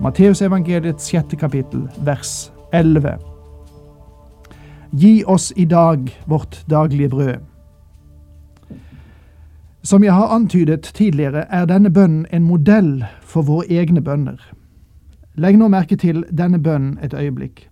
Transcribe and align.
Matteusevangeliets 0.00 1.06
sjette 1.08 1.36
kapittel, 1.36 1.86
vers 2.04 2.50
11. 2.72 3.16
Gi 4.90 5.24
oss 5.24 5.52
i 5.56 5.64
dag 5.64 6.10
vårt 6.24 6.66
daglige 6.68 7.08
brød. 7.08 7.36
Som 9.82 10.04
jeg 10.04 10.12
har 10.12 10.34
antydet 10.34 10.90
tidligere, 10.94 11.46
er 11.48 11.64
denne 11.64 11.90
bønnen 11.90 12.26
en 12.32 12.44
modell 12.44 13.04
for 13.22 13.42
våre 13.42 13.64
egne 13.72 14.02
bønner. 14.04 14.36
Legg 15.34 15.56
nå 15.56 15.68
merke 15.72 15.96
til 15.96 16.24
denne 16.28 16.60
bønnen 16.60 16.98
et 17.02 17.14
øyeblikk. 17.14 17.70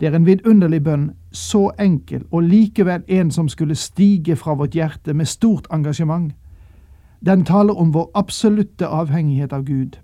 Det 0.00 0.08
er 0.08 0.14
en 0.14 0.26
vidunderlig 0.26 0.84
bønn, 0.84 1.10
så 1.32 1.70
enkel, 1.80 2.22
og 2.30 2.42
likevel 2.42 3.02
en 3.08 3.30
som 3.30 3.48
skulle 3.48 3.74
stige 3.74 4.36
fra 4.36 4.54
vårt 4.54 4.78
hjerte 4.78 5.14
med 5.14 5.26
stort 5.26 5.66
engasjement. 5.70 6.30
Den 7.26 7.44
taler 7.44 7.74
om 7.74 7.90
vår 7.94 8.10
absolutte 8.14 8.86
avhengighet 8.86 9.52
av 9.52 9.64
Gud. 9.64 9.98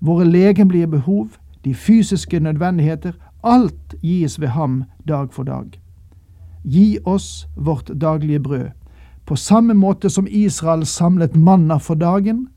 Våre 0.00 0.24
legemlige 0.24 0.86
behov, 0.86 1.28
de 1.64 1.74
fysiske 1.74 2.40
nødvendigheter, 2.40 3.12
alt 3.44 3.94
gis 4.02 4.40
ved 4.40 4.48
ham 4.48 4.84
dag 5.08 5.32
for 5.32 5.42
dag. 5.42 5.80
Gi 6.64 6.98
oss 7.04 7.48
vårt 7.56 7.90
daglige 8.00 8.40
brød. 8.40 8.68
På 9.26 9.36
samme 9.36 9.74
måte 9.74 10.10
som 10.10 10.26
Israel 10.30 10.86
samlet 10.86 11.36
manna 11.36 11.78
for 11.78 11.94
dagen, 11.94 12.48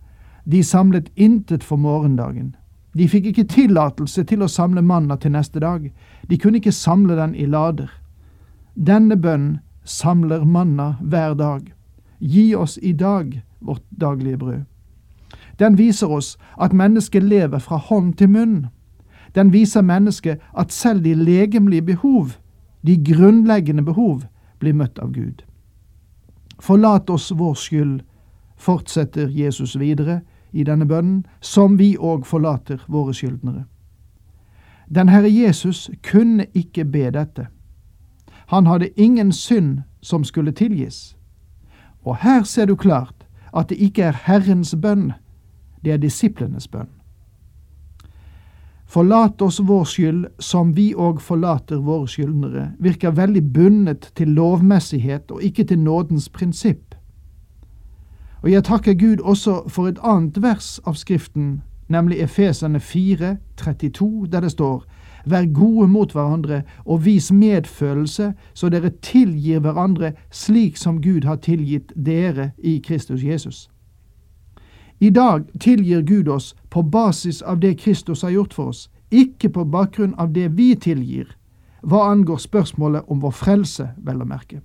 de 0.45 0.63
samlet 0.63 1.11
intet 1.15 1.63
for 1.63 1.75
morgendagen. 1.75 2.55
De 2.97 3.07
fikk 3.07 3.25
ikke 3.25 3.43
tillatelse 3.43 4.23
til 4.23 4.43
å 4.43 4.49
samle 4.51 4.81
manna 4.81 5.15
til 5.15 5.31
neste 5.31 5.59
dag, 5.59 5.91
de 6.29 6.37
kunne 6.37 6.59
ikke 6.59 6.71
samle 6.75 7.15
den 7.15 7.35
i 7.35 7.45
lader. 7.45 7.91
Denne 8.75 9.15
bønn 9.15 9.59
samler 9.83 10.43
manna 10.45 10.95
hver 11.01 11.33
dag. 11.33 11.71
Gi 12.19 12.55
oss 12.55 12.77
i 12.81 12.93
dag 12.93 13.41
vårt 13.59 13.83
daglige 13.89 14.37
brød. 14.37 14.70
Den 15.61 15.77
viser 15.77 16.09
oss 16.09 16.37
at 16.57 16.73
mennesket 16.73 17.23
lever 17.23 17.59
fra 17.59 17.77
hånd 17.77 18.13
til 18.17 18.29
munn. 18.29 18.67
Den 19.35 19.53
viser 19.53 19.81
mennesket 19.81 20.41
at 20.57 20.71
selv 20.73 21.03
de 21.03 21.13
legemlige 21.13 21.81
behov, 21.81 22.31
de 22.85 22.97
grunnleggende 23.13 23.85
behov, 23.85 24.23
blir 24.59 24.73
møtt 24.73 24.99
av 24.99 25.13
Gud. 25.13 25.45
Forlat 26.59 27.09
oss 27.09 27.31
vår 27.37 27.53
skyld, 27.53 28.01
fortsetter 28.57 29.29
Jesus 29.29 29.79
videre 29.79 30.21
i 30.51 30.63
denne 30.63 30.85
bønnen, 30.85 31.25
som 31.41 31.77
vi 31.79 31.95
òg 31.97 32.25
forlater 32.25 32.83
våre 32.87 33.13
skyldnere. 33.13 33.63
Den 34.89 35.09
Herre 35.09 35.31
Jesus 35.31 35.89
kunne 36.03 36.45
ikke 36.53 36.85
be 36.85 37.09
dette. 37.11 37.47
Han 38.51 38.67
hadde 38.67 38.89
ingen 38.99 39.31
synd 39.31 39.79
som 40.01 40.23
skulle 40.23 40.51
tilgis. 40.51 41.15
Og 42.03 42.17
her 42.17 42.43
ser 42.43 42.65
du 42.65 42.75
klart 42.75 43.25
at 43.53 43.69
det 43.69 43.77
ikke 43.77 44.03
er 44.03 44.21
Herrens 44.25 44.75
bønn, 44.81 45.13
det 45.83 45.93
er 45.93 46.01
disiplenes 46.01 46.67
bønn. 46.67 46.89
Forlat 48.91 49.41
oss 49.41 49.59
vår 49.63 49.85
skyld, 49.87 50.25
som 50.39 50.73
vi 50.75 50.89
òg 50.93 51.21
forlater 51.23 51.79
våre 51.79 52.09
skyldnere, 52.11 52.65
virker 52.79 53.13
veldig 53.15 53.43
bundet 53.53 54.09
til 54.19 54.33
lovmessighet 54.35 55.31
og 55.31 55.43
ikke 55.47 55.63
til 55.63 55.79
nådens 55.79 56.27
prinsipp. 56.29 56.95
Og 58.43 58.51
jeg 58.51 58.63
takker 58.63 58.93
Gud 58.93 59.23
også 59.23 59.61
for 59.67 59.87
et 59.87 59.99
annet 60.03 60.41
vers 60.43 60.79
av 60.85 60.99
Skriften, 60.99 61.61
nemlig 61.87 62.19
Efesene 62.19 62.79
4, 62.79 63.37
32, 63.57 64.27
der 64.27 64.39
det 64.39 64.51
står 64.51 64.83
Vær 65.25 65.45
gode 65.53 65.87
mot 65.87 66.11
hverandre 66.11 66.63
og 66.85 67.05
vis 67.05 67.31
medfølelse, 67.31 68.33
så 68.53 68.69
dere 68.69 68.89
tilgir 69.01 69.59
hverandre 69.59 70.13
slik 70.31 70.77
som 70.77 71.01
Gud 71.01 71.23
har 71.23 71.35
tilgitt 71.35 71.93
dere 71.95 72.51
i 72.57 72.81
Kristus 72.83 73.23
Jesus. 73.23 73.69
I 75.01 75.09
dag 75.09 75.49
tilgir 75.59 76.01
Gud 76.01 76.27
oss 76.27 76.55
på 76.69 76.83
basis 76.83 77.41
av 77.41 77.59
det 77.59 77.73
Kristus 77.73 78.21
har 78.21 78.29
gjort 78.29 78.53
for 78.53 78.69
oss, 78.69 78.89
ikke 79.09 79.49
på 79.49 79.63
bakgrunn 79.65 80.13
av 80.13 80.29
det 80.33 80.47
vi 80.53 80.75
tilgir, 80.75 81.25
hva 81.81 82.03
angår 82.11 82.37
spørsmålet 82.37 83.09
om 83.09 83.23
vår 83.23 83.33
frelse, 83.33 83.87
vel 83.97 84.21
å 84.21 84.27
merke. 84.29 84.59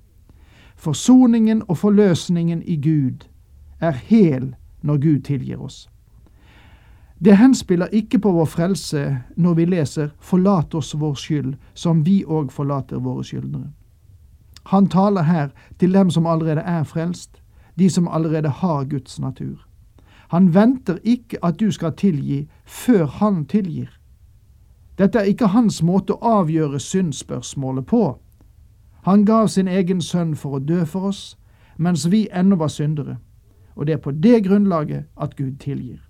Forsoningen 0.77 1.63
og 1.69 1.79
forløsningen 1.81 2.61
i 2.69 2.77
Gud 2.77 3.25
er 3.81 3.97
hel 3.97 4.51
når 4.85 4.99
Gud 5.07 5.23
tilgir 5.25 5.63
oss. 5.63 5.87
Det 7.19 7.39
henspiller 7.41 7.89
ikke 7.97 8.21
på 8.21 8.35
vår 8.37 8.51
frelse 8.53 9.05
når 9.41 9.55
vi 9.57 9.65
leser 9.65 10.11
Forlat 10.21 10.75
oss 10.75 10.93
vår 10.95 11.15
skyld, 11.17 11.55
som 11.73 12.05
vi 12.05 12.25
òg 12.25 12.53
forlater 12.53 13.01
våre 13.01 13.25
skyldnere. 13.25 13.73
Han 14.69 14.89
taler 14.93 15.23
her 15.23 15.49
til 15.81 15.97
dem 15.97 16.11
som 16.11 16.27
allerede 16.27 16.61
er 16.61 16.85
frelst, 16.85 17.41
de 17.79 17.89
som 17.91 18.09
allerede 18.09 18.49
har 18.49 18.85
Guds 18.85 19.19
natur. 19.21 19.65
Han 20.29 20.55
venter 20.55 20.99
ikke 21.05 21.39
at 21.45 21.61
du 21.61 21.71
skal 21.71 21.95
tilgi 21.97 22.49
før 22.65 23.07
han 23.07 23.45
tilgir. 23.47 23.89
Dette 24.99 25.19
er 25.19 25.25
ikke 25.31 25.53
hans 25.53 25.83
måte 25.83 26.17
å 26.17 26.41
avgjøre 26.41 26.81
syndspørsmålet 26.81 27.87
på. 27.87 28.19
Han 29.07 29.25
gav 29.25 29.49
sin 29.49 29.69
egen 29.69 30.01
sønn 30.01 30.35
for 30.35 30.57
å 30.57 30.59
dø 30.59 30.85
for 30.85 31.13
oss, 31.13 31.37
mens 31.77 32.11
vi 32.11 32.27
ennå 32.33 32.57
var 32.57 32.73
syndere, 32.73 33.19
og 33.75 33.87
det 33.87 33.93
er 33.93 34.03
på 34.03 34.11
det 34.11 34.45
grunnlaget 34.45 35.05
at 35.17 35.37
Gud 35.37 35.59
tilgir. 35.61 36.01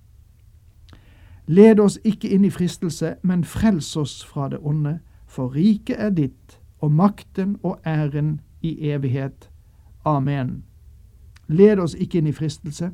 Led 1.47 1.81
oss 1.81 1.99
ikke 2.05 2.29
inn 2.29 2.45
i 2.45 2.51
fristelse, 2.51 3.17
men 3.23 3.45
frels 3.45 3.97
oss 3.97 4.25
fra 4.25 4.49
det 4.49 4.59
onde, 4.63 4.99
for 5.27 5.55
riket 5.55 5.97
er 5.99 6.11
ditt, 6.11 6.61
og 6.81 6.93
makten 6.93 7.57
og 7.63 7.79
æren 7.87 8.41
i 8.63 8.91
evighet. 8.91 9.51
Amen. 10.05 10.65
Led 11.49 11.79
oss 11.79 11.95
ikke 11.95 12.19
inn 12.19 12.27
i 12.27 12.33
fristelse. 12.33 12.91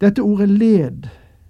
Dette 0.00 0.22
ordet 0.22 0.48
led 0.48 1.08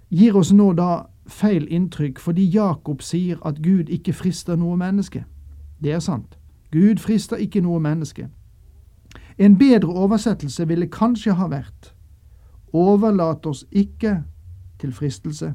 gir 0.09 0.35
oss 0.37 0.53
nå 0.53 0.73
da 0.73 1.05
feil 1.27 1.65
inntrykk 1.73 2.19
fordi 2.19 2.45
Jakob 2.53 3.01
sier 3.01 3.41
at 3.45 3.61
Gud 3.63 3.89
ikke 3.89 4.13
frister 4.13 4.55
noe 4.55 4.77
menneske. 4.77 5.25
Det 5.83 5.91
er 5.91 5.99
sant. 5.99 6.37
Gud 6.71 7.01
frister 7.01 7.37
ikke 7.37 7.61
noe 7.61 7.79
menneske. 7.79 8.29
En 9.37 9.57
bedre 9.57 9.89
oversettelse 9.89 10.67
ville 10.67 10.87
kanskje 10.87 11.33
ha 11.33 11.47
vært 11.51 11.91
Overlat 12.75 13.45
oss 13.45 13.65
ikke 13.71 14.23
til 14.79 14.91
fristelse. 14.91 15.53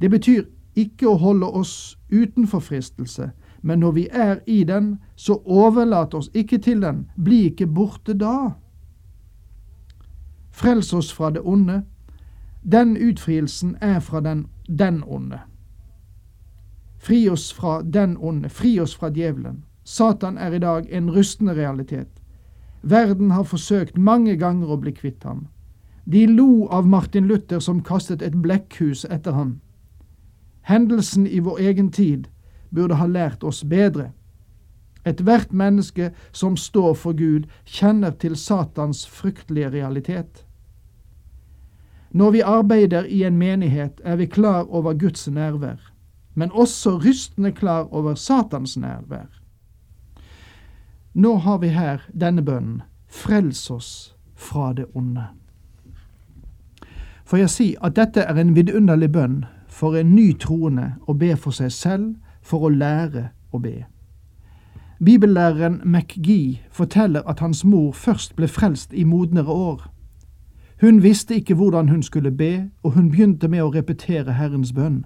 Det 0.00 0.10
betyr 0.10 0.44
ikke 0.74 1.08
å 1.10 1.18
holde 1.20 1.46
oss 1.46 1.98
utenfor 2.12 2.62
fristelse, 2.64 3.30
men 3.62 3.78
når 3.78 3.92
vi 3.92 4.06
er 4.10 4.38
i 4.46 4.64
den, 4.64 4.98
så 5.16 5.36
overlat 5.44 6.14
oss 6.14 6.30
ikke 6.34 6.58
til 6.58 6.80
den, 6.82 7.04
bli 7.24 7.44
ikke 7.50 7.66
borte 7.66 8.16
da. 8.16 8.54
Frels 10.54 10.92
oss 10.92 11.12
fra 11.12 11.30
det 11.30 11.40
onde. 11.40 11.82
Den 12.62 12.96
utfrielsen 12.96 13.76
er 13.80 14.00
fra 14.00 14.20
den, 14.20 14.46
den 14.68 15.02
onde. 15.06 15.40
Fri 16.98 17.28
oss 17.28 17.52
fra 17.52 17.82
den 17.82 18.16
onde, 18.16 18.48
fri 18.48 18.78
oss 18.80 18.94
fra 18.96 19.10
djevelen. 19.10 19.64
Satan 19.84 20.38
er 20.38 20.52
i 20.52 20.58
dag 20.58 20.86
en 20.90 21.10
rustende 21.10 21.54
realitet. 21.54 22.08
Verden 22.82 23.30
har 23.30 23.42
forsøkt 23.42 23.98
mange 23.98 24.36
ganger 24.36 24.70
å 24.70 24.78
bli 24.78 24.94
kvitt 24.94 25.24
ham. 25.24 25.46
De 26.04 26.26
lo 26.26 26.68
av 26.70 26.86
Martin 26.86 27.26
Luther 27.26 27.58
som 27.58 27.82
kastet 27.82 28.22
et 28.22 28.36
blekkhus 28.42 29.04
etter 29.10 29.32
ham. 29.32 29.58
Hendelsen 30.62 31.26
i 31.26 31.40
vår 31.40 31.58
egen 31.60 31.90
tid 31.90 32.28
burde 32.70 32.94
ha 32.94 33.06
lært 33.06 33.44
oss 33.44 33.64
bedre. 33.64 34.12
Ethvert 35.04 35.52
menneske 35.52 36.12
som 36.32 36.56
står 36.56 36.94
for 36.94 37.12
Gud, 37.12 37.44
kjenner 37.64 38.10
til 38.10 38.36
Satans 38.36 39.06
fryktelige 39.06 39.70
realitet. 39.70 40.43
Når 42.14 42.30
vi 42.30 42.40
arbeider 42.40 43.04
i 43.04 43.24
en 43.26 43.36
menighet, 43.36 44.00
er 44.04 44.16
vi 44.16 44.26
klar 44.30 44.70
over 44.70 44.94
Guds 44.94 45.28
nærvær, 45.28 45.80
men 46.34 46.52
også 46.52 46.98
rystende 47.02 47.52
klar 47.52 47.90
over 47.90 48.14
Satans 48.14 48.76
nærvær. 48.76 49.26
Nå 51.14 51.36
har 51.36 51.58
vi 51.58 51.68
her 51.74 52.06
denne 52.20 52.42
bønnen 52.42 52.82
Frels 53.08 53.70
oss 53.70 54.14
fra 54.34 54.72
det 54.72 54.86
onde 54.94 55.28
får 57.24 57.38
jeg 57.38 57.50
si 57.50 57.68
at 57.82 57.96
dette 57.96 58.20
er 58.20 58.36
en 58.38 58.52
vidunderlig 58.56 59.10
bønn 59.12 59.40
for 59.68 59.96
en 59.96 60.12
ny 60.14 60.32
troende 60.38 60.92
å 61.08 61.16
be 61.18 61.32
for 61.36 61.56
seg 61.56 61.72
selv 61.72 62.12
for 62.44 62.66
å 62.66 62.70
lære 62.70 63.30
å 63.50 63.58
be. 63.58 63.84
Bibellæreren 65.04 65.80
McGee 65.84 66.60
forteller 66.70 67.24
at 67.28 67.40
hans 67.42 67.64
mor 67.64 67.92
først 67.92 68.36
ble 68.36 68.48
frelst 68.48 68.94
i 68.94 69.04
modnere 69.04 69.50
år. 69.50 69.82
Hun 70.80 71.02
visste 71.02 71.34
ikke 71.34 71.54
hvordan 71.54 71.88
hun 71.88 72.02
skulle 72.02 72.30
be, 72.30 72.70
og 72.82 72.92
hun 72.92 73.10
begynte 73.10 73.48
med 73.48 73.62
å 73.62 73.70
repetere 73.70 74.32
Herrens 74.32 74.72
bønn. 74.72 75.04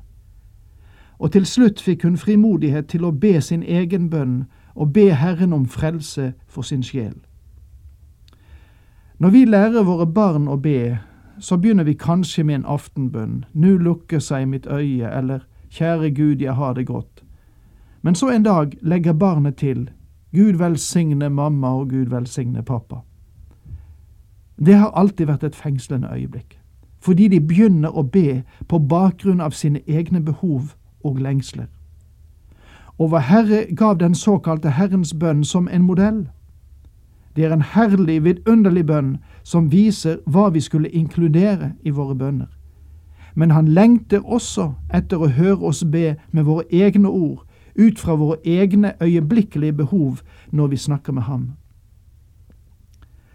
Og 1.18 1.32
til 1.32 1.46
slutt 1.46 1.80
fikk 1.82 2.02
hun 2.02 2.16
frimodighet 2.16 2.86
til 2.88 3.04
å 3.04 3.10
be 3.10 3.40
sin 3.40 3.62
egen 3.62 4.10
bønn 4.10 4.44
og 4.74 4.92
be 4.92 5.10
Herren 5.14 5.52
om 5.52 5.66
frelse 5.66 6.32
for 6.46 6.62
sin 6.62 6.82
sjel. 6.82 7.14
Når 9.18 9.30
vi 9.30 9.44
lærer 9.44 9.82
våre 9.82 10.06
barn 10.06 10.48
å 10.48 10.56
be, 10.56 10.98
så 11.38 11.56
begynner 11.56 11.84
vi 11.84 11.94
kanskje 11.94 12.44
med 12.44 12.54
en 12.54 12.66
aftenbønn, 12.66 13.44
nu 13.52 13.78
lukker 13.78 14.18
seg 14.22 14.46
mitt 14.48 14.66
øye, 14.66 15.10
eller 15.10 15.40
kjære 15.70 16.10
Gud, 16.14 16.40
jeg 16.40 16.54
har 16.54 16.74
det 16.74 16.86
godt. 16.86 17.24
Men 18.02 18.14
så 18.14 18.30
en 18.30 18.42
dag 18.42 18.78
legger 18.82 19.12
barnet 19.12 19.56
til, 19.56 19.90
Gud 20.34 20.58
velsigne 20.58 21.28
mamma 21.28 21.74
og 21.80 21.90
Gud 21.90 22.14
velsigne 22.14 22.62
pappa. 22.62 23.02
Det 24.66 24.74
har 24.74 24.90
alltid 24.90 25.26
vært 25.26 25.44
et 25.44 25.56
fengslende 25.56 26.08
øyeblikk, 26.12 26.58
fordi 27.00 27.28
de 27.28 27.40
begynner 27.40 27.94
å 27.94 28.02
be 28.02 28.42
på 28.68 28.78
bakgrunn 28.78 29.40
av 29.40 29.50
sine 29.50 29.80
egne 29.86 30.20
behov 30.20 30.74
og 31.04 31.20
lengsler. 31.20 31.66
Og 32.98 33.10
vår 33.10 33.18
Herre 33.18 33.66
gav 33.76 33.98
den 34.00 34.14
såkalte 34.14 34.70
Herrens 34.70 35.14
bønn 35.14 35.44
som 35.44 35.68
en 35.72 35.82
modell. 35.82 36.28
Det 37.36 37.44
er 37.44 37.52
en 37.52 37.62
herlig, 37.62 38.24
vidunderlig 38.24 38.86
bønn 38.86 39.18
som 39.42 39.72
viser 39.72 40.18
hva 40.26 40.48
vi 40.50 40.60
skulle 40.60 40.90
inkludere 40.90 41.72
i 41.82 41.90
våre 41.90 42.14
bønner. 42.14 42.48
Men 43.34 43.50
han 43.50 43.68
lengter 43.68 44.24
også 44.24 44.72
etter 44.94 45.22
å 45.22 45.30
høre 45.30 45.70
oss 45.70 45.84
be 45.84 46.16
med 46.32 46.44
våre 46.44 46.64
egne 46.74 47.08
ord, 47.08 47.44
ut 47.78 47.98
fra 47.98 48.14
våre 48.18 48.40
egne 48.44 48.92
øyeblikkelige 49.02 49.72
behov 49.72 50.18
når 50.50 50.66
vi 50.66 50.76
snakker 50.76 51.12
med 51.12 51.22
ham. 51.22 51.52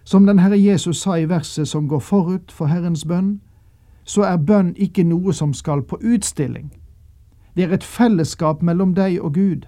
Som 0.04 0.26
den 0.26 0.40
Herre 0.40 0.58
Jesus 0.58 1.02
sa 1.02 1.18
i 1.18 1.30
verset 1.30 1.68
som 1.68 1.88
går 1.88 2.00
forut 2.00 2.52
for 2.52 2.66
Herrens 2.66 3.06
bønn, 3.06 3.42
så 4.04 4.22
er 4.28 4.38
bønn 4.38 4.74
ikke 4.76 5.04
noe 5.04 5.34
som 5.34 5.54
skal 5.54 5.82
på 5.82 6.00
utstilling. 6.04 6.74
Det 7.56 7.64
er 7.64 7.74
et 7.74 7.84
fellesskap 7.84 8.62
mellom 8.62 8.96
deg 8.96 9.22
og 9.22 9.34
Gud, 9.34 9.68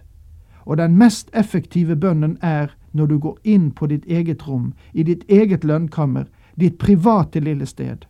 og 0.65 0.77
den 0.77 0.97
mest 0.97 1.29
effektive 1.33 1.95
bønnen 1.95 2.37
er 2.41 2.73
når 2.91 3.05
du 3.05 3.17
går 3.19 3.37
inn 3.43 3.71
på 3.71 3.87
ditt 3.87 4.05
eget 4.05 4.47
rom, 4.47 4.73
i 4.93 5.03
ditt 5.03 5.23
eget 5.29 5.63
lønnkammer, 5.63 6.25
ditt 6.55 6.77
private 6.77 7.39
lille 7.39 7.65
sted. 7.65 8.05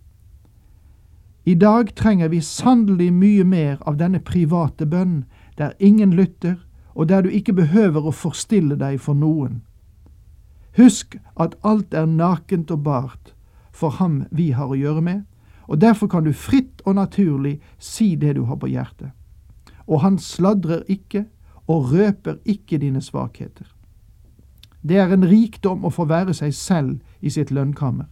I 1.45 1.53
dag 1.53 1.95
trenger 1.95 2.27
vi 2.27 2.41
sannelig 2.41 3.11
mye 3.13 3.43
mer 3.43 3.77
av 3.85 3.97
denne 3.97 4.19
private 4.19 4.85
bønn, 4.85 5.25
der 5.57 5.73
ingen 5.79 6.13
lytter, 6.13 6.55
og 6.95 7.09
der 7.09 7.21
du 7.21 7.29
ikke 7.29 7.53
behøver 7.53 8.07
å 8.07 8.11
forstille 8.11 8.77
deg 8.79 8.99
for 8.99 9.13
noen. 9.13 9.61
Husk 10.77 11.15
at 11.39 11.55
alt 11.63 11.93
er 11.93 12.05
nakent 12.05 12.71
og 12.71 12.83
bart 12.83 13.33
for 13.71 13.89
ham 13.89 14.23
vi 14.31 14.51
har 14.51 14.71
å 14.71 14.79
gjøre 14.79 15.01
med, 15.01 15.21
og 15.67 15.81
derfor 15.81 16.07
kan 16.07 16.23
du 16.23 16.33
fritt 16.33 16.81
og 16.85 16.95
naturlig 16.95 17.59
si 17.79 18.15
det 18.15 18.35
du 18.35 18.43
har 18.43 18.59
på 18.61 18.67
hjertet. 18.67 19.11
Og 19.87 20.01
han 20.01 20.19
sladrer 20.19 20.83
ikke 20.87 21.25
og 21.67 21.91
røper 21.93 22.37
ikke 22.45 22.77
dine 22.77 23.01
svakheter. 23.01 23.65
Det 24.81 24.97
er 24.97 25.13
en 25.13 25.25
rikdom 25.25 25.85
å 25.85 25.89
få 25.89 26.05
være 26.05 26.33
seg 26.33 26.53
selv 26.53 26.99
i 27.21 27.29
sitt 27.29 27.51
lønnkammer. 27.51 28.05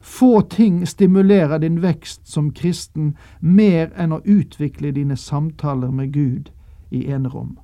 Få 0.00 0.40
ting 0.40 0.86
stimulerer 0.86 1.58
din 1.58 1.82
vekst 1.82 2.28
som 2.30 2.52
kristen 2.54 3.16
mer 3.40 3.90
enn 3.98 4.14
å 4.14 4.22
utvikle 4.24 4.92
dine 4.94 5.16
samtaler 5.16 5.90
med 5.90 6.12
Gud 6.14 6.50
i 6.90 7.06
enerom. 7.10 7.58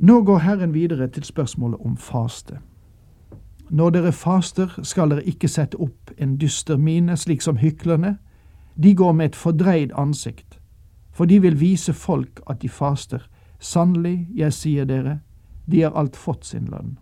Nå 0.00 0.22
går 0.22 0.38
Herren 0.38 0.74
videre 0.74 1.08
til 1.08 1.24
spørsmålet 1.24 1.80
om 1.80 1.96
faste. 1.96 2.58
Når 3.70 3.90
dere 3.90 4.12
faster, 4.12 4.80
skal 4.82 5.10
dere 5.10 5.24
ikke 5.24 5.48
sette 5.48 5.76
opp 5.80 6.12
en 6.18 6.36
dyster 6.38 6.76
mine, 6.76 7.16
slik 7.16 7.42
som 7.42 7.56
hyklerne. 7.56 8.18
De 8.82 8.94
går 8.94 9.12
med 9.12 9.26
et 9.26 9.36
fordreid 9.36 9.90
ansikt, 9.98 10.60
for 11.12 11.24
de 11.24 11.40
vil 11.42 11.60
vise 11.60 11.92
folk 11.92 12.40
at 12.50 12.62
de 12.62 12.68
faster. 12.68 13.28
Sannelig, 13.58 14.28
jeg 14.34 14.52
sier 14.52 14.84
dere, 14.84 15.18
de 15.66 15.82
har 15.82 15.90
alt 15.90 16.16
fått 16.16 16.46
sin 16.46 16.70
lønn. 16.70 16.98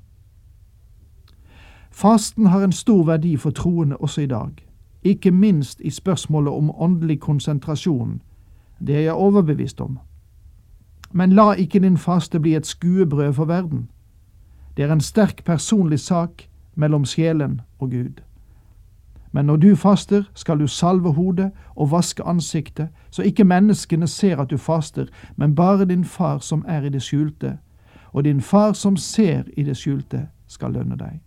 Fasten 1.90 2.46
har 2.46 2.64
en 2.64 2.72
stor 2.72 3.04
verdi 3.04 3.36
for 3.36 3.50
troende 3.50 3.96
også 3.96 4.20
i 4.20 4.26
dag, 4.26 4.50
ikke 5.02 5.30
minst 5.30 5.80
i 5.80 5.90
spørsmålet 5.90 6.52
om 6.52 6.72
åndelig 6.80 7.20
konsentrasjon. 7.20 8.22
Det 8.86 8.96
er 8.96 9.00
jeg 9.00 9.14
overbevist 9.14 9.80
om. 9.80 9.98
Men 11.16 11.32
la 11.32 11.52
ikke 11.52 11.80
din 11.80 11.96
faste 11.96 12.40
bli 12.40 12.54
et 12.54 12.66
skuebrød 12.66 13.32
for 13.32 13.44
verden. 13.44 13.88
Det 14.76 14.84
er 14.84 14.92
en 14.92 15.00
sterk 15.00 15.44
personlig 15.44 16.00
sak 16.00 16.42
mellom 16.74 17.04
sjelen 17.04 17.60
og 17.78 17.90
Gud. 17.90 18.20
Men 19.32 19.44
når 19.44 19.56
du 19.56 19.76
faster, 19.76 20.22
skal 20.34 20.58
du 20.58 20.66
salve 20.66 21.12
hodet 21.12 21.50
og 21.76 21.90
vaske 21.90 22.22
ansiktet, 22.22 22.88
så 23.10 23.22
ikke 23.22 23.44
menneskene 23.44 24.06
ser 24.06 24.36
at 24.36 24.50
du 24.50 24.56
faster, 24.56 25.06
men 25.36 25.54
bare 25.54 25.84
din 25.84 26.04
far 26.04 26.38
som 26.38 26.64
er 26.68 26.82
i 26.82 26.88
det 26.88 27.02
skjulte. 27.02 27.58
Og 28.12 28.24
din 28.24 28.40
far 28.40 28.72
som 28.72 28.96
ser 28.96 29.42
i 29.56 29.62
det 29.62 29.76
skjulte, 29.76 30.28
skal 30.46 30.72
lønne 30.72 30.96
deg. 30.96 31.20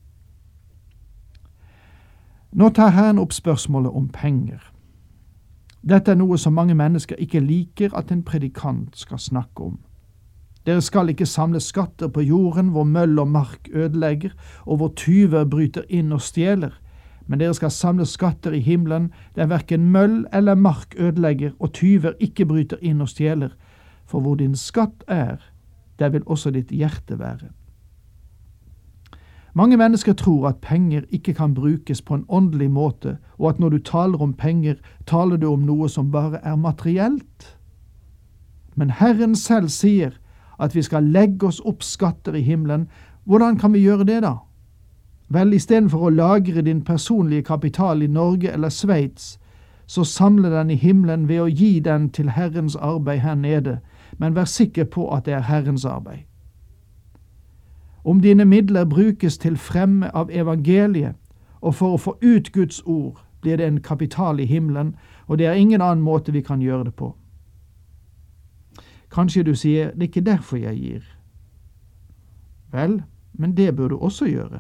Nå 2.51 2.69
tar 2.69 2.89
Herren 2.89 3.19
opp 3.19 3.33
spørsmålet 3.33 3.91
om 3.91 4.07
penger. 4.07 4.71
Dette 5.81 6.11
er 6.11 6.19
noe 6.19 6.37
som 6.37 6.57
mange 6.57 6.75
mennesker 6.75 7.19
ikke 7.23 7.39
liker 7.39 7.93
at 7.95 8.11
en 8.11 8.23
predikant 8.23 8.97
skal 8.99 9.19
snakke 9.19 9.63
om. 9.63 9.77
Dere 10.67 10.81
skal 10.83 11.09
ikke 11.09 11.25
samle 11.25 11.61
skatter 11.63 12.11
på 12.11 12.21
jorden 12.27 12.73
hvor 12.75 12.83
møll 12.83 13.19
og 13.19 13.29
mark 13.31 13.69
ødelegger, 13.71 14.33
og 14.65 14.77
hvor 14.77 14.91
tyver 14.95 15.47
bryter 15.47 15.87
inn 15.87 16.11
og 16.11 16.21
stjeler, 16.21 16.75
men 17.27 17.39
dere 17.39 17.53
skal 17.55 17.71
samle 17.71 18.05
skatter 18.09 18.57
i 18.57 18.59
himmelen, 18.65 19.11
der 19.35 19.47
verken 19.47 19.87
møll 19.93 20.25
eller 20.33 20.55
mark 20.59 20.95
ødelegger, 20.97 21.55
og 21.59 21.73
tyver 21.73 22.17
ikke 22.19 22.45
bryter 22.45 22.81
inn 22.81 23.01
og 23.01 23.09
stjeler, 23.09 23.55
for 24.05 24.19
hvor 24.19 24.35
din 24.35 24.55
skatt 24.55 25.05
er, 25.07 25.37
der 25.99 26.09
vil 26.09 26.25
også 26.25 26.51
ditt 26.51 26.73
hjerte 26.73 27.19
være. 27.19 27.53
Mange 29.59 29.77
mennesker 29.77 30.13
tror 30.13 30.47
at 30.47 30.61
penger 30.61 31.01
ikke 31.09 31.33
kan 31.33 31.53
brukes 31.53 32.01
på 32.01 32.15
en 32.15 32.25
åndelig 32.29 32.71
måte, 32.71 33.17
og 33.37 33.49
at 33.49 33.59
når 33.59 33.69
du 33.69 33.77
taler 33.77 34.21
om 34.21 34.33
penger, 34.33 34.75
taler 35.07 35.35
du 35.35 35.49
om 35.51 35.65
noe 35.67 35.89
som 35.89 36.11
bare 36.11 36.39
er 36.43 36.55
materielt. 36.55 37.57
Men 38.75 38.89
Herren 38.89 39.35
selv 39.35 39.67
sier 39.67 40.15
at 40.59 40.75
vi 40.75 40.81
skal 40.81 41.03
legge 41.03 41.47
oss 41.47 41.59
opp 41.59 41.83
skatter 41.83 42.37
i 42.39 42.41
himmelen. 42.41 42.87
Hvordan 43.23 43.59
kan 43.59 43.73
vi 43.73 43.83
gjøre 43.83 44.07
det, 44.07 44.21
da? 44.23 44.33
Vel, 45.27 45.51
istedenfor 45.53 46.07
å 46.07 46.13
lagre 46.15 46.63
din 46.63 46.79
personlige 46.81 47.49
kapital 47.51 48.01
i 48.01 48.07
Norge 48.07 48.53
eller 48.55 48.69
Sveits, 48.69 49.39
så 49.87 50.07
samle 50.07 50.53
den 50.55 50.71
i 50.71 50.79
himmelen 50.79 51.27
ved 51.27 51.41
å 51.41 51.51
gi 51.51 51.79
den 51.79 52.07
til 52.15 52.31
Herrens 52.39 52.79
arbeid 52.79 53.19
her 53.27 53.35
nede, 53.35 53.79
men 54.17 54.39
vær 54.39 54.47
sikker 54.47 54.87
på 54.87 55.11
at 55.11 55.27
det 55.27 55.35
er 55.35 55.47
Herrens 55.51 55.85
arbeid. 55.85 56.28
Om 58.03 58.21
dine 58.21 58.45
midler 58.45 58.85
brukes 58.85 59.37
til 59.37 59.57
fremme 59.57 60.15
av 60.15 60.31
evangeliet 60.31 61.15
og 61.61 61.75
for 61.75 61.93
å 61.93 61.99
få 61.99 62.15
ut 62.21 62.51
Guds 62.51 62.81
ord, 62.85 63.19
blir 63.41 63.57
det 63.57 63.67
en 63.67 63.81
kapital 63.81 64.39
i 64.39 64.45
himmelen, 64.45 64.95
og 65.27 65.37
det 65.37 65.47
er 65.47 65.53
ingen 65.53 65.81
annen 65.81 66.03
måte 66.03 66.31
vi 66.31 66.41
kan 66.41 66.61
gjøre 66.61 66.83
det 66.83 66.95
på. 66.95 67.13
Kanskje 69.11 69.43
du 69.43 69.55
sier 69.55 69.91
det 69.95 70.03
er 70.03 70.11
ikke 70.11 70.25
derfor 70.25 70.57
jeg 70.57 70.75
gir. 70.77 71.03
Vel, 72.71 73.01
men 73.33 73.55
det 73.57 73.75
bør 73.75 73.87
du 73.87 73.97
også 73.97 74.25
gjøre, 74.25 74.59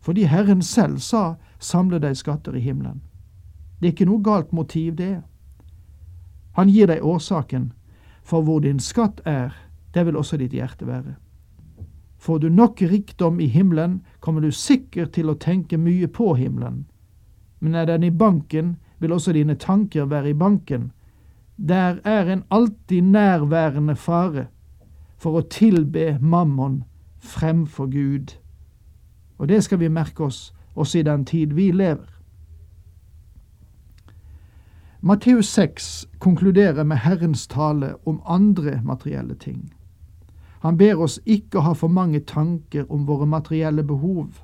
fordi 0.00 0.26
Herren 0.30 0.62
selv 0.62 0.98
sa 0.98 1.34
samle 1.58 1.98
deg 1.98 2.16
skatter 2.16 2.54
i 2.54 2.60
himmelen. 2.60 3.02
Det 3.80 3.88
er 3.88 3.92
ikke 3.92 4.08
noe 4.08 4.22
galt 4.22 4.52
motiv, 4.52 4.94
det. 4.96 5.22
Han 6.56 6.68
gir 6.68 6.86
deg 6.86 7.04
årsaken, 7.04 7.72
for 8.22 8.42
hvor 8.42 8.60
din 8.60 8.80
skatt 8.80 9.20
er, 9.24 9.54
der 9.94 10.04
vil 10.04 10.16
også 10.16 10.36
ditt 10.36 10.52
hjerte 10.52 10.86
være. 10.86 11.16
Får 12.26 12.38
du 12.38 12.48
nok 12.48 12.82
rikdom 12.82 13.40
i 13.40 13.46
himmelen, 13.46 14.00
kommer 14.20 14.40
du 14.40 14.50
sikkert 14.50 15.12
til 15.14 15.28
å 15.30 15.36
tenke 15.38 15.78
mye 15.78 16.08
på 16.10 16.32
himmelen. 16.34 16.80
Men 17.62 17.74
er 17.78 17.86
den 17.86 18.02
i 18.02 18.10
banken, 18.10 18.72
vil 18.98 19.14
også 19.14 19.32
dine 19.36 19.54
tanker 19.54 20.08
være 20.10 20.32
i 20.32 20.34
banken. 20.34 20.88
Der 21.56 22.00
er 22.02 22.26
en 22.26 22.42
alltid 22.50 23.02
nærværende 23.14 23.94
fare 23.94 24.48
for 25.22 25.38
å 25.38 25.44
tilbe 25.46 26.18
mammon 26.18 26.82
fremfor 27.22 27.86
Gud. 27.94 28.34
Og 29.38 29.46
det 29.48 29.62
skal 29.62 29.78
vi 29.78 29.94
merke 29.94 30.26
oss 30.26 30.50
også 30.74 30.98
i 30.98 31.06
den 31.06 31.24
tid 31.30 31.54
vi 31.54 31.70
lever. 31.70 32.10
Matteus 35.00 35.46
6 35.54 36.06
konkluderer 36.18 36.82
med 36.82 37.06
Herrens 37.06 37.46
tale 37.46 37.94
om 38.04 38.18
andre 38.26 38.80
materielle 38.82 39.38
ting. 39.38 39.70
Han 40.66 40.76
ber 40.76 40.98
oss 40.98 41.20
ikke 41.26 41.60
ha 41.62 41.72
for 41.78 41.86
mange 41.88 42.18
tanker 42.26 42.88
om 42.90 43.04
våre 43.06 43.26
materielle 43.26 43.84
behov. 43.86 44.40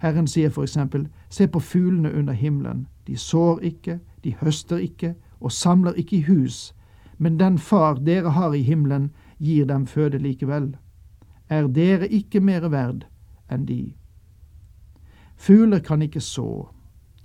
Herren 0.00 0.24
sier 0.26 0.48
for 0.48 0.64
eksempel, 0.64 1.02
se 1.28 1.44
på 1.46 1.60
fuglene 1.60 2.12
under 2.16 2.32
himmelen, 2.32 2.86
de 3.06 3.16
sår 3.16 3.58
ikke, 3.60 3.98
de 4.24 4.32
høster 4.40 4.80
ikke 4.80 5.10
og 5.40 5.52
samler 5.52 5.98
ikke 6.00 6.16
i 6.16 6.22
hus, 6.24 6.72
men 7.18 7.36
den 7.36 7.58
far 7.58 8.00
dere 8.00 8.30
har 8.30 8.54
i 8.56 8.62
himmelen, 8.62 9.10
gir 9.38 9.66
dem 9.68 9.84
føde 9.86 10.18
likevel. 10.18 10.70
Er 11.50 11.68
dere 11.68 12.08
ikke 12.08 12.40
mere 12.40 12.70
verd 12.72 13.04
enn 13.52 13.66
de? 13.68 13.92
Fugler 15.36 15.84
kan 15.84 16.02
ikke 16.02 16.24
så, 16.24 16.70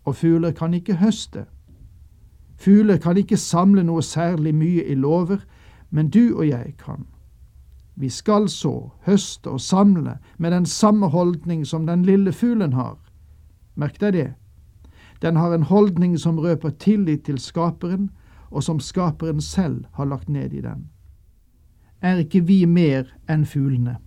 og 0.03 0.15
fugler 0.15 0.51
kan 0.51 0.73
ikke 0.73 0.97
høste. 0.99 1.45
Fugler 2.59 2.97
kan 2.97 3.17
ikke 3.17 3.37
samle 3.37 3.83
noe 3.87 4.03
særlig 4.03 4.51
mye 4.55 4.83
i 4.83 4.99
låver, 4.99 5.39
men 5.89 6.09
du 6.11 6.35
og 6.35 6.47
jeg 6.49 6.75
kan. 6.83 7.07
Vi 7.99 8.09
skal 8.09 8.47
så, 8.49 8.91
høste 9.03 9.49
og 9.51 9.61
samle 9.61 10.17
med 10.37 10.51
den 10.51 10.65
samme 10.65 11.09
holdning 11.11 11.65
som 11.67 11.85
den 11.85 12.05
lille 12.07 12.31
fuglen 12.31 12.73
har. 12.73 12.95
Merk 13.75 13.99
deg 13.99 14.13
det. 14.13 14.29
Den 15.21 15.35
har 15.35 15.51
en 15.51 15.67
holdning 15.67 16.15
som 16.19 16.39
røper 16.39 16.69
tillit 16.79 17.25
til 17.27 17.39
Skaperen, 17.43 18.09
og 18.51 18.63
som 18.63 18.79
Skaperen 18.79 19.41
selv 19.41 19.83
har 19.93 20.05
lagt 20.05 20.29
ned 20.29 20.53
i 20.53 20.61
den. 20.61 20.87
Er 22.01 22.23
ikke 22.23 22.45
vi 22.47 22.63
mer 22.65 23.11
enn 23.27 23.43
fuglene? 23.45 23.97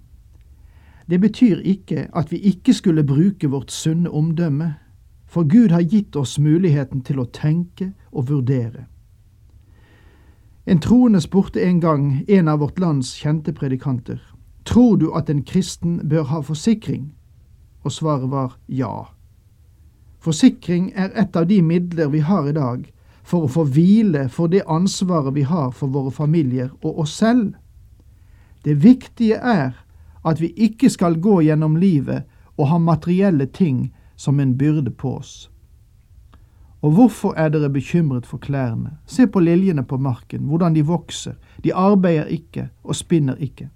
Det 1.05 1.21
betyr 1.21 1.61
ikke 1.61 2.07
at 2.17 2.33
vi 2.33 2.41
ikke 2.49 2.73
skulle 2.73 3.05
bruke 3.05 3.51
vårt 3.53 3.71
sunne 3.71 4.11
omdømme, 4.11 4.75
for 5.27 5.45
Gud 5.45 5.69
har 5.69 5.85
gitt 5.85 6.17
oss 6.17 6.39
muligheten 6.39 7.05
til 7.05 7.21
å 7.21 7.29
tenke 7.29 7.93
og 8.13 8.29
vurdere. 8.29 8.87
En 10.65 10.81
troende 10.81 11.21
spurte 11.21 11.61
en 11.61 11.81
gang 11.81 12.25
en 12.29 12.49
av 12.49 12.59
vårt 12.59 12.79
lands 12.79 13.15
kjente 13.15 13.53
predikanter. 13.53 14.21
Tror 14.65 14.97
du 14.97 15.11
at 15.15 15.31
en 15.31 15.43
kristen 15.43 16.09
bør 16.09 16.23
ha 16.23 16.41
forsikring? 16.41 17.13
Og 17.83 17.93
svaret 17.93 18.31
var 18.31 18.59
ja. 18.69 19.09
Forsikring 20.23 20.93
er 20.95 21.11
et 21.19 21.37
av 21.37 21.49
de 21.51 21.63
midler 21.63 22.09
vi 22.09 22.21
har 22.23 22.47
i 22.47 22.55
dag 22.55 22.87
for 23.23 23.47
å 23.47 23.51
få 23.51 23.65
hvile 23.75 24.29
for 24.31 24.51
det 24.51 24.63
ansvaret 24.71 25.35
vi 25.35 25.43
har 25.43 25.73
for 25.75 25.91
våre 25.91 26.15
familier 26.15 26.71
og 26.83 27.03
oss 27.03 27.17
selv. 27.19 27.55
Det 28.63 28.79
viktige 28.85 29.41
er 29.43 29.75
at 30.23 30.41
vi 30.41 30.53
ikke 30.55 30.91
skal 30.91 31.19
gå 31.19 31.41
gjennom 31.43 31.77
livet 31.77 32.23
og 32.57 32.69
ha 32.71 32.79
materielle 32.79 33.47
ting 33.47 33.91
som 34.17 34.39
en 34.41 34.55
byrde 34.59 34.91
på 34.91 35.17
oss. 35.19 35.51
Og 36.83 36.91
hvorfor 36.91 37.35
er 37.37 37.49
dere 37.49 37.71
bekymret 37.71 38.27
for 38.27 38.39
klærne? 38.39 38.91
Se 39.07 39.27
på 39.27 39.41
liljene 39.41 39.85
på 39.85 39.97
marken, 39.97 40.41
hvordan 40.41 40.75
de 40.75 40.87
vokser, 40.87 41.33
de 41.65 41.75
arbeider 41.75 42.25
ikke 42.25 42.69
og 42.85 42.97
spinner 42.97 43.35
ikke. 43.35 43.69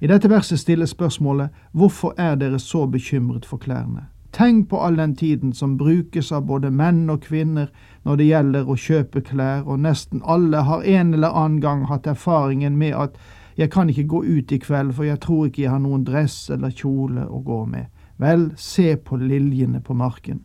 I 0.00 0.06
dette 0.06 0.30
verset 0.30 0.58
stilles 0.58 0.90
spørsmålet 0.90 1.48
hvorfor 1.72 2.14
er 2.16 2.34
dere 2.34 2.58
så 2.58 2.86
bekymret 2.86 3.46
for 3.46 3.56
klærne? 3.56 4.08
Tenk 4.32 4.68
på 4.68 4.80
all 4.80 4.96
den 4.96 5.16
tiden 5.16 5.52
som 5.52 5.76
brukes 5.78 6.32
av 6.32 6.42
både 6.46 6.70
menn 6.70 7.10
og 7.10 7.20
kvinner 7.20 7.68
når 8.02 8.16
det 8.16 8.26
gjelder 8.26 8.66
å 8.68 8.76
kjøpe 8.76 9.20
klær, 9.20 9.62
og 9.62 9.78
nesten 9.80 10.22
alle 10.26 10.64
har 10.66 10.82
en 10.82 11.14
eller 11.14 11.28
annen 11.30 11.60
gang 11.60 11.84
hatt 11.86 12.06
erfaringen 12.10 12.76
med 12.76 12.96
at 12.98 13.20
jeg 13.56 13.70
kan 13.70 13.90
ikke 13.90 14.08
gå 14.10 14.24
ut 14.24 14.52
i 14.52 14.58
kveld, 14.58 14.92
for 14.92 15.04
jeg 15.04 15.20
tror 15.20 15.46
ikke 15.46 15.62
jeg 15.62 15.70
har 15.70 15.84
noen 15.84 16.02
dress 16.04 16.50
eller 16.50 16.74
kjole 16.74 17.28
å 17.28 17.38
gå 17.46 17.60
med. 17.70 17.86
Vel, 18.18 18.50
se 18.56 18.96
på 18.96 19.16
liljene 19.16 19.80
på 19.80 19.94
marken. 19.94 20.42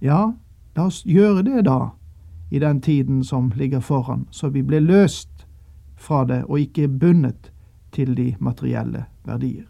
Ja, 0.00 0.32
la 0.74 0.84
oss 0.86 1.00
gjøre 1.02 1.42
det 1.42 1.64
da, 1.66 1.90
i 2.50 2.60
den 2.62 2.80
tiden 2.80 3.24
som 3.24 3.50
ligger 3.56 3.80
foran, 3.80 4.28
så 4.30 4.48
vi 4.48 4.62
blir 4.62 4.80
løst 4.80 5.46
fra 5.98 6.22
det 6.24 6.44
og 6.46 6.60
ikke 6.60 6.86
bundet 6.88 7.50
til 7.90 8.14
de 8.14 8.36
materielle 8.38 9.08
verdier. 9.26 9.66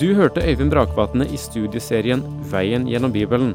Du 0.00 0.10
hørte 0.14 0.42
Øyvind 0.44 0.70
Brakvatne 0.74 1.24
i 1.24 1.38
studieserien 1.40 2.20
Veien 2.50 2.84
gjennom 2.90 3.12
Bibelen. 3.14 3.54